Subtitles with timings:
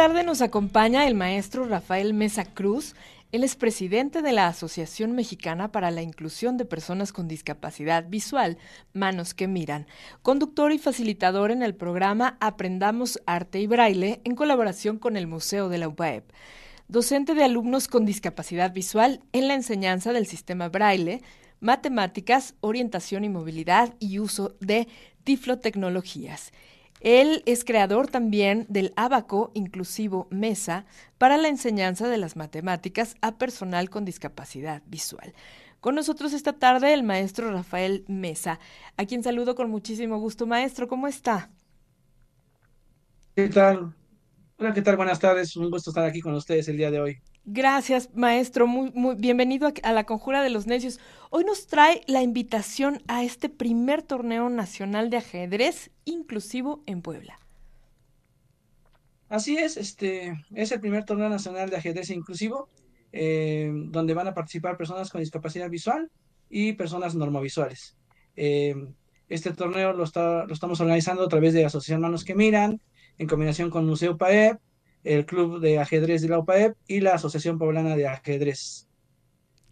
[0.00, 2.94] Tarde nos acompaña el maestro Rafael Mesa Cruz.
[3.32, 8.56] Él es presidente de la Asociación Mexicana para la Inclusión de Personas con Discapacidad Visual,
[8.94, 9.86] Manos que Miran,
[10.22, 15.68] conductor y facilitador en el programa Aprendamos Arte y Braille en colaboración con el Museo
[15.68, 16.24] de la UPAEP.
[16.88, 21.20] Docente de alumnos con discapacidad visual en la enseñanza del sistema Braille,
[21.60, 24.88] matemáticas, orientación y movilidad y uso de
[25.24, 26.52] tiflotecnologías.
[27.00, 30.84] Él es creador también del Abaco Inclusivo Mesa
[31.18, 35.34] para la enseñanza de las matemáticas a personal con discapacidad visual.
[35.80, 38.60] Con nosotros esta tarde el maestro Rafael Mesa,
[38.98, 40.46] a quien saludo con muchísimo gusto.
[40.46, 41.50] Maestro, ¿cómo está?
[43.34, 43.94] ¿Qué tal?
[44.58, 44.96] Hola, ¿qué tal?
[44.96, 45.56] Buenas tardes.
[45.56, 47.22] Un gusto estar aquí con ustedes el día de hoy.
[47.44, 48.66] Gracias, maestro.
[48.66, 51.00] Muy, muy bienvenido a, la Conjura de los Necios.
[51.30, 57.38] Hoy nos trae la invitación a este primer torneo nacional de ajedrez inclusivo en Puebla.
[59.28, 62.68] Así es, este es el primer torneo nacional de ajedrez inclusivo,
[63.12, 66.10] eh, donde van a participar personas con discapacidad visual
[66.50, 67.96] y personas normovisuales.
[68.36, 68.74] Eh,
[69.28, 72.80] este torneo lo, lo estamos organizando a través de Asociación Manos que Miran,
[73.18, 74.58] en combinación con Museo PAEP,
[75.04, 78.86] el Club de Ajedrez de la UPAEP y la Asociación Poblana de Ajedrez.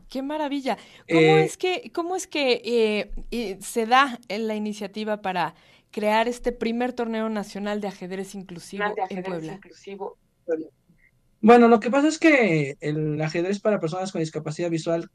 [0.09, 0.79] Qué maravilla.
[1.09, 5.55] ¿Cómo eh, es que, cómo es que eh, eh, se da la iniciativa para
[5.91, 9.61] crear este primer torneo nacional de ajedrez inclusivo en Puebla?
[11.41, 15.11] Bueno, lo que pasa es que el ajedrez para personas con discapacidad visual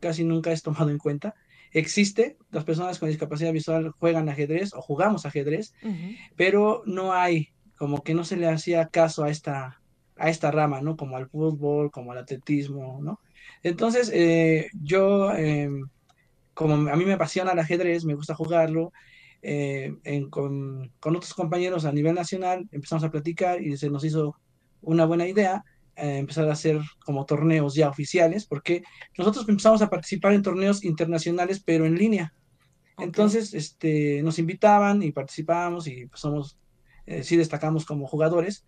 [0.00, 1.34] casi nunca es tomado en cuenta.
[1.72, 5.72] Existe, las personas con discapacidad visual juegan ajedrez o jugamos ajedrez,
[6.36, 9.80] pero no hay como que no se le hacía caso a esta,
[10.16, 10.98] a esta rama, ¿no?
[10.98, 13.20] Como al fútbol, como al atletismo, ¿no?
[13.62, 15.88] Entonces, eh, yo, em,
[16.52, 18.92] como a mí me apasiona el ajedrez, me gusta jugarlo,
[19.40, 19.94] eh,
[20.28, 24.36] con, otros compañeros a nivel nacional empezamos a platicar y se nos hizo
[24.82, 25.64] una buena idea
[25.96, 28.82] eh, empezar a hacer como torneos ya oficiales, porque
[29.16, 32.34] nosotros empezamos a participar en torneos internacionales, pero en línea.
[32.98, 36.58] Entonces, este, nos invitaban y participábamos y pues somos
[37.10, 38.64] eh, sí destacamos como jugadores,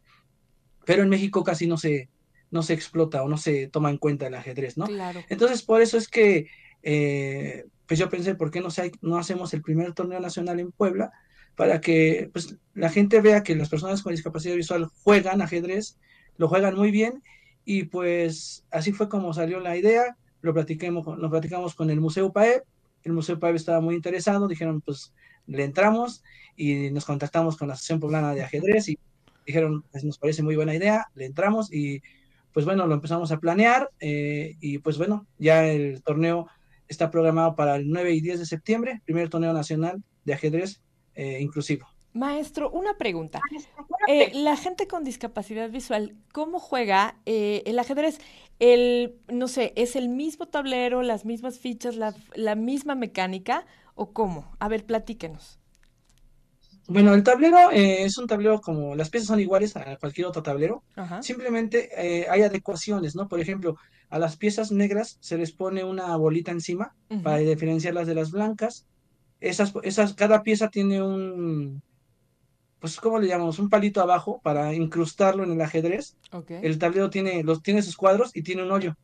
[0.84, 2.10] pero en México casi no se,
[2.50, 4.86] no se explota o no se toma en cuenta el ajedrez, ¿no?
[5.28, 6.48] Entonces, por eso es que,
[6.82, 8.66] eh, pues yo pensé, ¿por qué no,
[9.00, 11.12] no hacemos el primer torneo nacional en Puebla?
[11.54, 16.00] Para que pues, la gente vea que las personas con discapacidad visual juegan ajedrez,
[16.36, 17.22] lo juegan muy bien,
[17.64, 22.32] y pues así fue como salió la idea, lo, platiquemos, lo platicamos con el Museo
[22.32, 22.64] PAEP,
[23.04, 25.12] el Museo PAEP estaba muy interesado, dijeron, pues
[25.47, 26.22] le entramos
[26.56, 28.98] y nos contactamos con la Asociación Poblana de Ajedrez y
[29.47, 32.03] dijeron, nos parece muy buena idea, le entramos y
[32.53, 36.47] pues bueno, lo empezamos a planear eh, y pues bueno, ya el torneo
[36.86, 40.82] está programado para el 9 y 10 de septiembre, primer torneo nacional de ajedrez
[41.14, 41.91] eh, inclusivo.
[42.12, 43.41] Maestro, una pregunta.
[44.09, 48.19] Eh, la gente con discapacidad visual, ¿cómo juega el ajedrez?
[48.59, 54.12] El, no sé, ¿es el mismo tablero, las mismas fichas, la, la misma mecánica o
[54.12, 54.55] cómo?
[54.61, 55.59] A ver, platíquenos.
[56.89, 60.43] Bueno, el tablero eh, es un tablero como las piezas son iguales a cualquier otro
[60.43, 60.83] tablero.
[61.21, 63.29] Simplemente eh, hay adecuaciones, ¿no?
[63.29, 63.77] Por ejemplo,
[64.11, 68.87] a las piezas negras se les pone una bolita encima para diferenciarlas de las blancas.
[69.41, 71.83] Esas, esas, cada pieza tiene un,
[72.82, 73.60] pues, ¿cómo le llamamos?
[73.60, 76.16] Un palito abajo para incrustarlo en el ajedrez.
[76.48, 78.97] El tablero tiene, los, tiene sus cuadros y tiene un hoyo.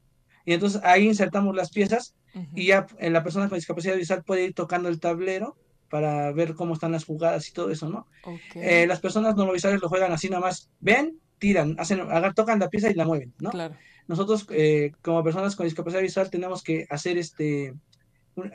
[0.44, 2.16] Y entonces ahí insertamos las piezas
[2.56, 5.56] y ya eh, la persona con discapacidad visual puede ir tocando el tablero
[5.89, 8.09] para ver cómo están las jugadas y todo eso, ¿no?
[8.56, 12.00] Eh, las personas no visuales lo juegan así nada más, ven, tiran, hacen,
[12.34, 13.50] tocan la pieza y la mueven, ¿no?
[13.50, 13.77] Claro.
[14.09, 17.75] Nosotros, eh, como personas con discapacidad visual, tenemos que hacer este,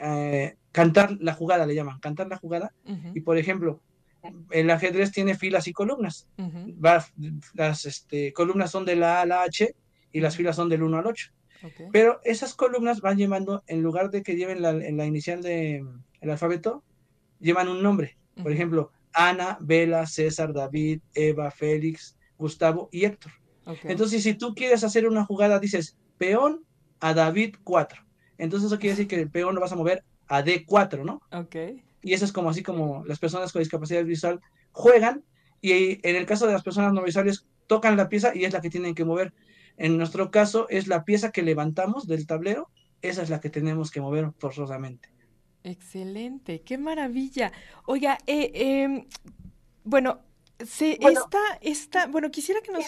[0.03, 2.73] eh, cantar la jugada, le llaman, cantar la jugada.
[3.13, 3.79] Y por ejemplo,
[4.52, 6.28] el ajedrez tiene filas y columnas.
[7.53, 9.75] las este, columnas son de la A a la H
[10.11, 11.31] y las filas son del 1 al 8.
[11.91, 15.87] Pero esas columnas van llevando, en lugar de que lleven la, en la inicial del
[16.22, 16.84] alfabeto,
[17.40, 18.17] llevan un nombre.
[18.41, 23.31] Por ejemplo, Ana, Vela, César, David, Eva, Félix, Gustavo y Héctor.
[23.84, 26.66] Entonces, si tú quieres hacer una jugada, dices peón
[26.99, 28.02] a David 4.
[28.37, 31.22] Entonces, eso quiere decir que el peón lo vas a mover a D4, ¿no?
[31.31, 31.81] Ok.
[32.03, 34.41] Y eso es como así como las personas con discapacidad visual
[34.72, 35.23] juegan
[35.61, 38.61] y en el caso de las personas no visuales tocan la pieza y es la
[38.61, 39.34] que tienen que mover.
[39.78, 42.70] En nuestro caso es la pieza que levantamos del tablero,
[43.02, 45.09] esa es la que tenemos que mover forzosamente.
[45.64, 47.53] Excelente, qué maravilla.
[47.85, 49.06] Oiga, eh, em,
[49.85, 50.20] bueno,
[50.59, 52.85] se, esta, esta, bueno, quisiera que nos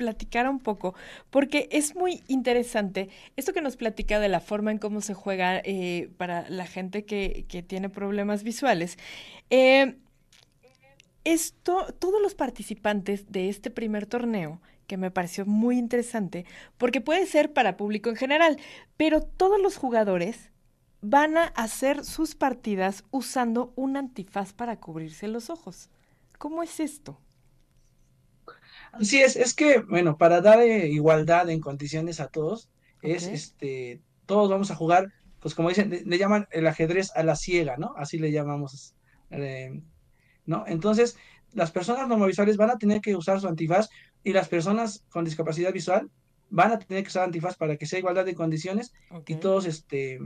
[0.00, 0.94] platicara un poco,
[1.28, 5.58] porque es muy interesante esto que nos platica de la forma en cómo se juega
[5.62, 8.96] eh, para la gente que, que tiene problemas visuales.
[9.50, 9.96] Eh,
[11.24, 16.46] esto, todos los participantes de este primer torneo, que me pareció muy interesante,
[16.78, 18.56] porque puede ser para público en general,
[18.96, 20.50] pero todos los jugadores
[21.02, 25.90] van a hacer sus partidas usando un antifaz para cubrirse los ojos.
[26.38, 27.20] ¿Cómo es esto?
[28.92, 32.70] Así es, es que, bueno, para dar eh, igualdad en condiciones a todos,
[33.02, 37.36] es este, todos vamos a jugar, pues como dicen, le, llaman el ajedrez a la
[37.36, 37.94] ciega, ¿no?
[37.96, 38.94] Así le llamamos,
[39.30, 39.80] eh,
[40.44, 40.64] ¿no?
[40.66, 41.16] Entonces,
[41.52, 43.88] las personas visuales van a tener que usar su antifaz
[44.22, 46.10] y las personas con discapacidad visual
[46.50, 48.92] van a tener que usar antifaz para que sea igualdad de condiciones
[49.26, 50.18] y todos, este,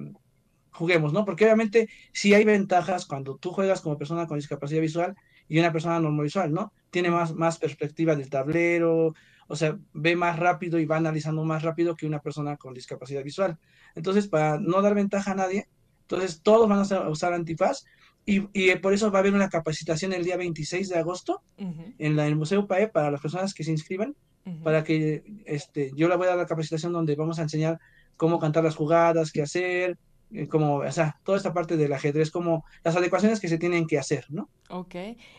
[0.75, 1.25] juguemos, ¿no?
[1.25, 5.15] Porque obviamente sí hay ventajas cuando tú juegas como persona con discapacidad visual
[5.49, 6.73] y una persona visual, ¿no?
[6.95, 9.15] Tiene más, más perspectiva del tablero,
[9.49, 13.25] o sea, ve más rápido y va analizando más rápido que una persona con discapacidad
[13.25, 13.59] visual.
[13.97, 15.67] Entonces, para no dar ventaja a nadie,
[16.03, 17.85] entonces todos van a usar antifaz
[18.25, 22.15] y, y por eso va a haber una capacitación el día 26 de agosto en,
[22.15, 24.15] la, el Museo PAE para las personas que se inscriban,
[24.63, 27.81] para que este, yo le voy a dar la capacitación donde vamos a enseñar
[28.17, 29.99] cómo cantar las jugadas, qué hacer,
[30.49, 33.99] como, o sea, toda esta parte del ajedrez, como las adecuaciones que se tienen que
[33.99, 34.49] hacer, ¿no?
[34.69, 34.95] Ok.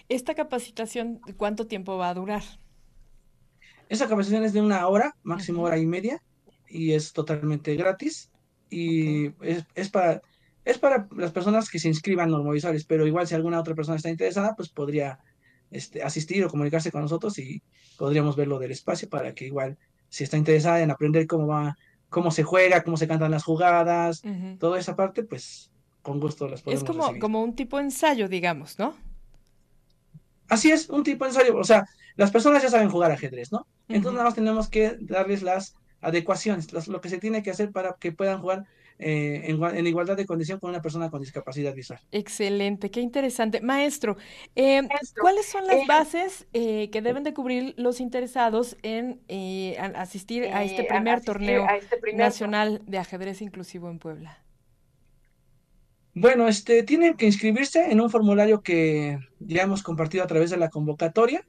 [0.09, 2.43] ¿Esta capacitación cuánto tiempo va a durar?
[3.89, 6.21] Esa capacitación es de una hora, máximo hora y media,
[6.67, 8.31] y es totalmente gratis.
[8.69, 10.21] Y es, es, para,
[10.63, 14.09] es para las personas que se inscriban normovisuales, pero igual si alguna otra persona está
[14.09, 15.19] interesada, pues podría
[15.71, 17.61] este, asistir o comunicarse con nosotros y
[17.97, 19.77] podríamos verlo del espacio para que igual,
[20.09, 21.75] si está interesada en aprender cómo va
[22.15, 24.23] cómo se juega, cómo se cantan las jugadas,
[24.57, 25.69] toda esa parte, pues
[26.01, 28.95] con gusto las podemos Es como, como un tipo de ensayo, digamos, ¿no?
[30.47, 31.57] Así es, un tipo de ensayo.
[31.57, 31.85] O sea,
[32.15, 33.67] las personas ya saben jugar ajedrez, ¿no?
[33.89, 37.97] Entonces nada más tenemos que darles las adecuaciones, lo que se tiene que hacer para
[37.99, 38.63] que puedan jugar
[38.97, 41.99] eh, en, igualdad de condición con una persona con discapacidad visual.
[42.11, 43.59] Excelente, qué interesante.
[43.59, 44.15] Maestro,
[44.55, 44.81] eh,
[45.19, 49.19] ¿cuáles son las eh, bases que deben de cubrir los interesados en
[49.95, 54.41] asistir a este primer torneo este nacional de ajedrez inclusivo en Puebla?
[56.13, 60.57] Bueno, este, tienen que inscribirse en un formulario que ya hemos compartido a través de
[60.57, 61.45] la convocatoria.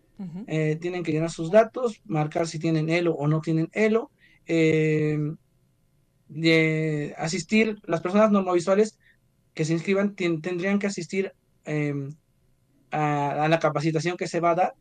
[0.80, 4.10] tienen que llenar sus datos, marcar si tienen ELO o no tienen ELO
[6.28, 8.98] de asistir, las personas normovisuales
[9.54, 11.32] que se inscriban tendrían que asistir
[11.64, 12.14] em,
[12.90, 14.74] a, la capacitación que se va a dar.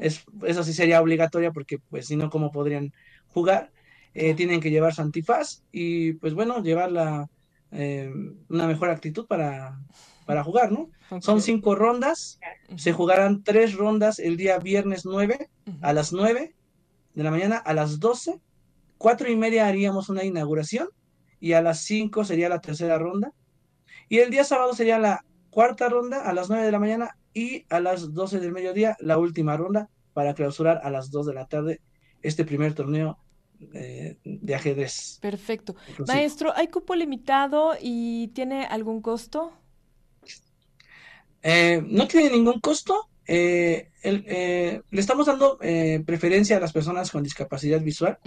[0.00, 2.92] es, eso sí sería obligatoria porque pues si no, ¿cómo podrían
[3.28, 3.72] jugar?
[4.14, 7.28] Eh, tienen que llevar su antifaz y pues bueno, llevar la,
[7.70, 9.80] em, una mejor actitud para,
[10.26, 10.90] para jugar, ¿no?
[11.20, 12.38] Son cinco rondas,
[12.76, 15.50] se jugarán tres rondas el día viernes 9
[15.82, 16.54] a las 9
[17.14, 18.40] de la mañana, a las 12
[19.02, 20.88] cuatro y media haríamos una inauguración
[21.40, 23.32] y a las cinco sería la tercera ronda.
[24.08, 27.66] Y el día sábado sería la cuarta ronda a las nueve de la mañana y
[27.68, 31.46] a las doce del mediodía la última ronda para clausurar a las dos de la
[31.46, 31.80] tarde
[32.22, 33.18] este primer torneo
[33.74, 35.18] eh, de ajedrez.
[35.20, 35.74] Perfecto.
[36.06, 39.52] Maestro, ¿hay cupo limitado y tiene algún costo?
[41.42, 43.08] Eh, no tiene ningún costo.
[43.26, 45.58] Eh, le estamos dando
[46.06, 48.18] preferencia a las personas con discapacidad visual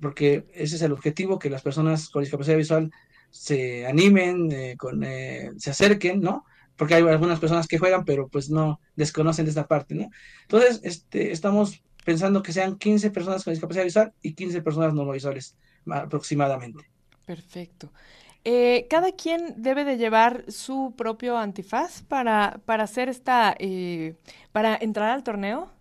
[0.00, 2.90] porque ese es el objetivo, que las personas con discapacidad visual
[3.30, 6.44] se animen, eh, eh, se acerquen, ¿no?
[6.76, 10.10] Porque hay algunas personas que juegan, pero pues no desconocen de esta parte, ¿no?
[10.42, 15.10] Entonces, este, estamos pensando que sean 15 personas con discapacidad visual y 15 personas no
[15.10, 15.56] visuales
[15.90, 16.84] aproximadamente.
[17.24, 17.92] Perfecto.
[18.44, 23.56] Eh, ¿Cada quien debe de llevar su propio antifaz para, para hacer esta,
[24.52, 25.75] para entrar al torneo?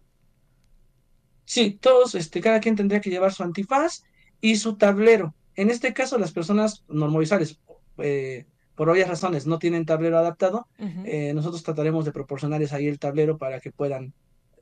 [1.45, 4.03] Sí, todos, este, cada quien tendría que llevar su antifaz
[4.41, 5.33] y su tablero.
[5.55, 7.59] En este caso, las personas normovisuales,
[7.99, 10.67] eh, por obvias razones, no tienen tablero adaptado.
[11.05, 14.13] Eh, nosotros trataremos de proporcionarles ahí el tablero para que puedan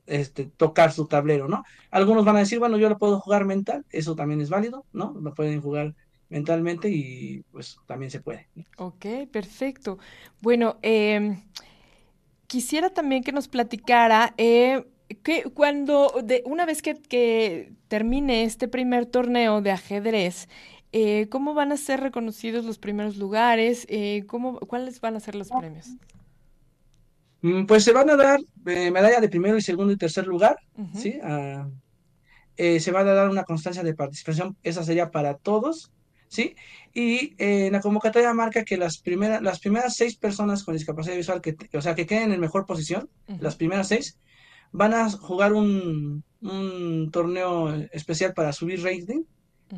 [0.06, 1.64] este, tocar su tablero, ¿no?
[1.90, 5.16] Algunos van a decir, bueno, yo lo puedo jugar mental, eso también es válido, ¿no?
[5.20, 5.94] Lo pueden jugar
[6.28, 8.48] mentalmente y pues también se puede.
[8.76, 9.98] Ok, perfecto.
[10.40, 11.42] Bueno, em,
[12.46, 14.86] quisiera también que nos platicara eh,
[15.24, 20.48] que cuando, de, una vez que, termine este primer torneo de ajedrez,
[20.92, 23.86] eh, ¿cómo van a ser reconocidos los primeros lugares?
[23.88, 25.88] Eh, ¿cómo, ¿Cuáles van a ser los premios?
[27.40, 30.56] Mm, pues se van a dar eh, medalla de primero y segundo y tercer lugar,
[30.94, 31.18] ¿sí?
[31.22, 31.68] Ah,
[32.56, 35.90] se va a dar una constancia de participación, esa sería para todos,
[36.28, 36.54] ¿sí?
[36.92, 41.40] Y eh, la convocatoria marca que las, primeras las primeras seis personas con discapacidad visual,
[41.40, 43.08] que, o sea, que queden en mejor posición,
[43.40, 44.18] las primeras seis,
[44.74, 49.22] van a jugar un, un torneo especial para subir rating.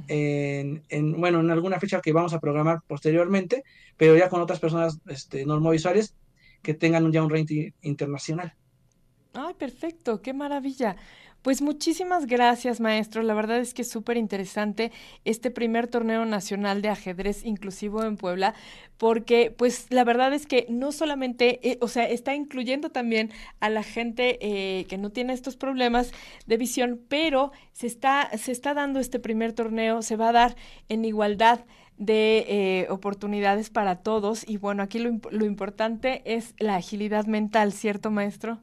[0.09, 3.63] En, en, bueno, en alguna fecha que vamos a programar posteriormente,
[3.97, 6.15] pero ya con otras personas este, normovisuales
[6.63, 8.55] que tengan ya un rating internacional.
[9.33, 10.97] Ay, perfecto, qué maravilla.
[11.47, 13.23] Pues muchísimas gracias, maestro.
[13.23, 14.91] La verdad es que es súper interesante
[15.25, 18.53] este primer torneo nacional de ajedrez inclusivo en Puebla,
[18.97, 23.71] porque pues la verdad es que no solamente, eh, o sea, está incluyendo también a
[23.71, 26.11] la gente eh, que no tiene estos problemas
[26.47, 30.57] de visión, pero se está, se está dando este primer torneo, se va a dar
[30.89, 31.61] en igualdad
[31.97, 37.73] de eh, oportunidades para todos y bueno, aquí lo, lo importante es la agilidad mental,
[37.73, 38.59] ¿cierto, maestro?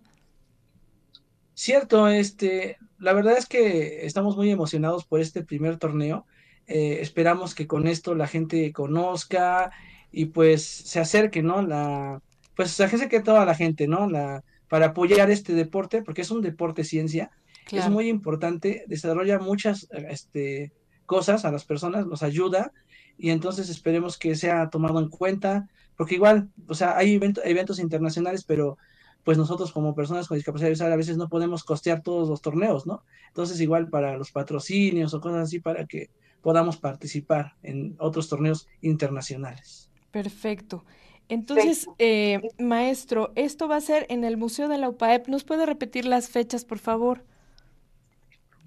[1.55, 6.25] Cierto, este, la verdad es que estamos muy emocionados por este primer torneo.
[6.67, 9.71] Eh, esperamos que con esto la gente conozca
[10.11, 11.61] y pues se acerque, ¿no?
[11.61, 12.21] La,
[12.55, 14.09] pues se acerque toda la gente, ¿no?
[14.09, 17.31] La, para apoyar este deporte, porque es un deporte ciencia,
[17.71, 20.73] es muy importante, desarrolla muchas este,
[21.05, 22.71] cosas a las personas, nos ayuda
[23.17, 28.43] y entonces esperemos que sea tomado en cuenta, porque igual, o sea, hay eventos internacionales,
[28.43, 28.77] pero
[29.23, 32.85] pues nosotros como personas con discapacidad visual a veces no podemos costear todos los torneos,
[32.85, 33.03] ¿no?
[33.27, 36.09] Entonces igual para los patrocinios o cosas así para que
[36.41, 39.89] podamos participar en otros torneos internacionales.
[40.11, 40.83] Perfecto.
[41.29, 45.29] Entonces, eh, maestro, esto va a ser en el Museo de la UPAEP.
[45.29, 47.23] ¿Nos puede repetir las fechas, por favor?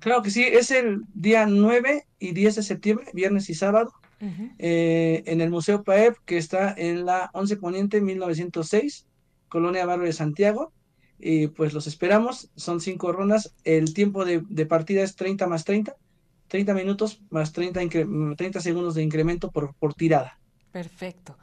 [0.01, 3.93] Claro que sí, es el día 9 y 10 de septiembre, viernes y sábado,
[4.59, 9.07] eh, en el Museo UPAEP, que está en la 11 Poniente 1906
[9.49, 10.73] Colonia Barrio de Santiago.
[11.19, 13.55] Y pues los esperamos, son cinco rondas.
[13.65, 15.97] El tiempo de, partida es 30 más 30,
[16.49, 17.81] 30 minutos más 30,
[18.37, 20.39] 30 segundos de incremento por, por tirada.
[20.73, 21.39] Perfecto.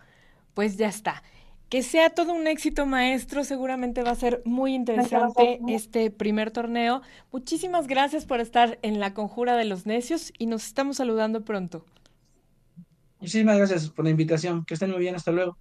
[0.54, 1.24] Pues ya está.
[1.70, 3.44] Que sea todo un éxito, maestro.
[3.44, 7.02] Seguramente va a ser muy interesante este primer torneo.
[7.32, 11.84] Muchísimas gracias por estar en la Conjura de los Necios y nos estamos saludando pronto.
[13.20, 14.66] Muchísimas gracias por la invitación.
[14.66, 15.16] Que estén muy bien.
[15.16, 15.58] Hasta luego.